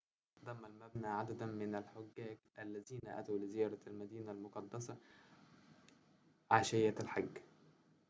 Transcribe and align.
ضم 0.45 0.65
المبنى 0.65 1.07
عدداً 1.07 1.45
من 1.45 1.75
الحجاج 1.75 2.37
الذين 2.59 3.01
أتوا 3.07 3.37
لزيارة 3.39 3.77
المدينة 3.87 4.31
المقدسة 4.31 4.97
عشية 6.51 6.95
الحج 6.99 7.37